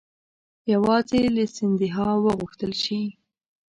[0.73, 3.01] یوازې له سیندهیا وغوښتل شي.